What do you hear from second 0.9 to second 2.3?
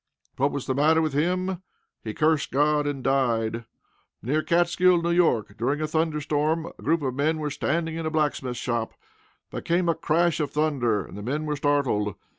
with him? He